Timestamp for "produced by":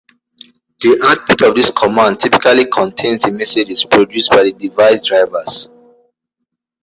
3.85-4.41